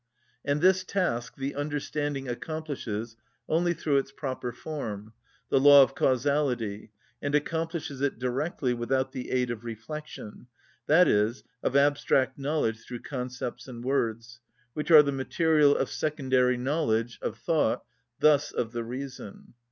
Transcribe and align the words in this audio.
And 0.43 0.61
this 0.61 0.83
task 0.83 1.35
the 1.37 1.53
understanding 1.53 2.27
accomplishes 2.27 3.17
only 3.47 3.75
through 3.75 3.97
its 3.97 4.11
proper 4.11 4.51
form, 4.51 5.13
the 5.49 5.59
law 5.59 5.83
of 5.83 5.93
causality, 5.93 6.89
and 7.21 7.35
accomplishes 7.35 8.01
it 8.01 8.17
directly 8.17 8.73
without 8.73 9.11
the 9.11 9.29
aid 9.29 9.51
of 9.51 9.63
reflection, 9.63 10.47
that 10.87 11.07
is, 11.07 11.43
of 11.61 11.75
abstract 11.75 12.39
knowledge 12.39 12.83
through 12.83 13.01
concepts 13.03 13.67
and 13.67 13.85
words, 13.85 14.39
which 14.73 14.89
are 14.89 15.03
the 15.03 15.11
material 15.11 15.77
of 15.77 15.87
secondary 15.91 16.57
knowledge, 16.57 17.19
of 17.21 17.37
thought, 17.37 17.83
thus 18.19 18.51
of 18.51 18.71
the 18.71 18.83
Reason." 18.83 19.53